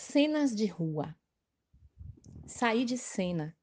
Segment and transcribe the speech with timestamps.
[0.00, 1.14] Cenas de rua.
[2.46, 3.54] Saí de cena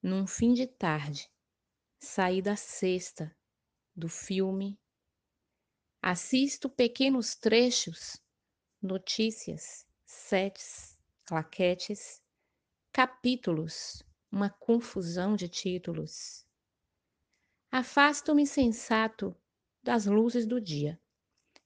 [0.00, 1.28] num fim de tarde.
[1.98, 3.34] Saí da cesta
[3.96, 4.78] do filme.
[6.00, 8.22] Assisto pequenos trechos,
[8.80, 12.22] notícias, sets, claquetes,
[12.92, 16.46] capítulos, uma confusão de títulos.
[17.72, 19.34] Afasto-me sensato
[19.82, 21.00] das luzes do dia.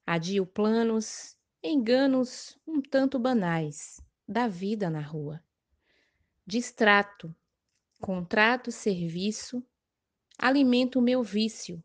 [0.07, 4.01] Adio planos, enganos um tanto banais
[4.33, 5.45] da vida na rua.
[6.47, 7.35] Distrato,
[8.01, 9.63] contrato serviço,
[10.39, 11.85] alimento o meu vício,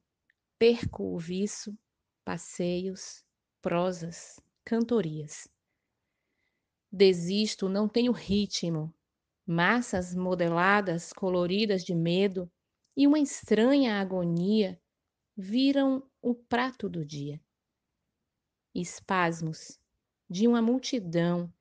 [0.57, 1.77] perco o viço,
[2.23, 3.23] passeios,
[3.61, 5.47] prosas, cantorias.
[6.91, 8.93] Desisto, não tenho ritmo,
[9.45, 12.49] massas modeladas, coloridas de medo
[12.95, 14.81] e uma estranha agonia
[15.35, 17.39] viram o prato do dia.
[18.73, 19.79] Espasmos
[20.29, 21.53] de uma multidão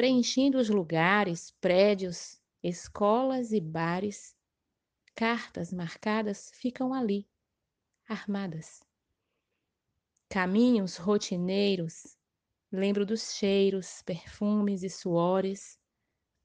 [0.00, 4.34] preenchendo os lugares, prédios, escolas e bares.
[5.14, 7.28] Cartas marcadas ficam ali,
[8.08, 8.82] armadas.
[10.26, 12.16] Caminhos rotineiros,
[12.72, 15.78] lembro dos cheiros, perfumes e suores.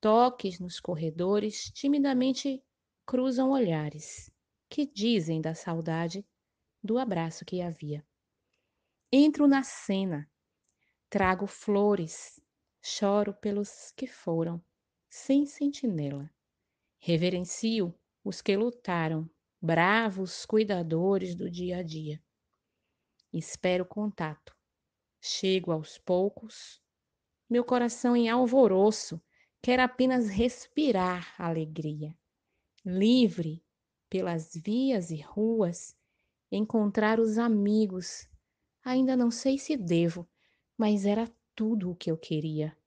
[0.01, 2.61] Toques nos corredores timidamente
[3.05, 4.29] cruzam olhares
[4.67, 6.27] que dizem da saudade
[6.83, 8.05] do abraço que havia.
[9.09, 10.29] Entro na cena,
[11.09, 12.37] trago flores,
[12.87, 14.63] choro pelos que foram,
[15.09, 16.29] sem sentinela.
[16.99, 17.91] Reverencio
[18.23, 19.27] os que lutaram,
[19.59, 22.21] bravos cuidadores do dia a dia.
[23.33, 24.55] Espero contato.
[25.19, 26.79] Chego aos poucos,
[27.49, 29.19] meu coração em alvoroço
[29.63, 32.15] quer apenas respirar alegria.
[32.85, 33.65] Livre
[34.07, 35.97] pelas vias e ruas,
[36.51, 38.29] encontrar os amigos.
[38.83, 40.29] Ainda não sei se devo,
[40.77, 42.77] mas era tudo o que eu queria.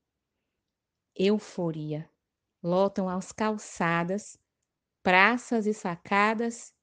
[1.16, 2.09] Euforia.
[2.62, 4.37] Lotam as calçadas,
[5.03, 6.75] praças e sacadas,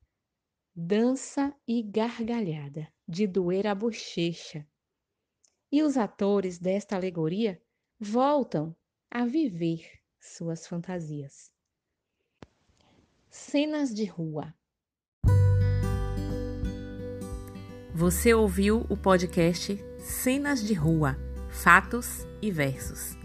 [0.74, 4.68] dança e gargalhada, de doer a bochecha.
[5.72, 7.62] E os atores desta alegoria
[8.00, 8.76] voltam
[9.12, 11.52] a viver suas fantasias.
[13.30, 14.54] Cenas de rua.
[17.94, 21.18] Você ouviu o podcast Cenas de Rua,
[21.64, 23.18] Fatos e Versos.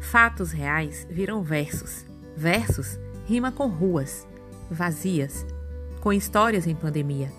[0.00, 2.04] Fatos reais viram versos.
[2.36, 4.26] Versos rima com ruas,
[4.68, 5.46] vazias,
[6.00, 7.30] com histórias em pandemia.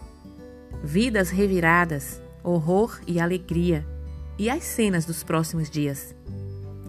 [0.82, 3.86] Vidas reviradas, horror e alegria,
[4.38, 6.16] e as cenas dos próximos dias.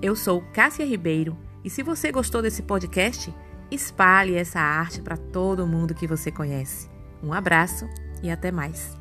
[0.01, 3.35] Eu sou Cássia Ribeiro e se você gostou desse podcast,
[3.71, 6.89] espalhe essa arte para todo mundo que você conhece.
[7.23, 7.89] Um abraço
[8.23, 8.97] e até mais.